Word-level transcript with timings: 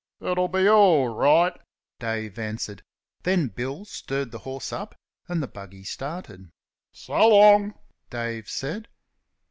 "It'll 0.19 0.47
be 0.47 0.67
orl 0.67 1.09
right," 1.09 1.53
Dave 1.99 2.39
answered; 2.39 2.81
then 3.21 3.49
Bill 3.49 3.85
stirred 3.85 4.31
the 4.31 4.39
horse 4.39 4.73
up, 4.73 4.95
and 5.27 5.43
the 5.43 5.47
buggy 5.47 5.83
started. 5.83 6.49
"So 6.91 7.27
long!" 7.29 7.75
Dave 8.09 8.49
said. 8.49 8.87